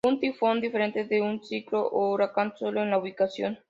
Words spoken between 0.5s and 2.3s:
difiere de un ciclón o